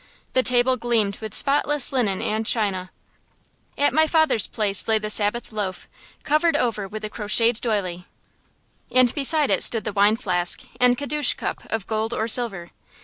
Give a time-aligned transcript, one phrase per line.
[0.33, 2.89] The table gleamed with spotless linen and china.
[3.77, 5.87] At my father's place lay the Sabbath loaf,
[6.23, 8.07] covered over with a crocheted doily;
[8.91, 12.71] and beside it stood the wine flask and kiddush cup of gold or silver.